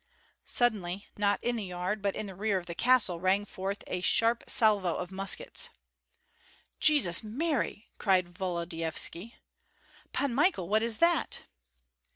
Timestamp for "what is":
10.67-10.97